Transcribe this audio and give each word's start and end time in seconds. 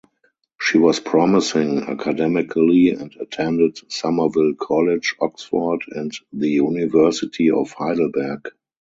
She 0.59 0.79
was 0.79 0.99
promising 0.99 1.83
academically 1.83 2.89
and 2.89 3.15
attended 3.19 3.77
Somerville 3.93 4.55
College, 4.55 5.13
Oxford 5.21 5.81
and 5.89 6.11
the 6.33 6.49
University 6.49 7.51
of 7.51 7.69
Heidelberg. 7.73 8.49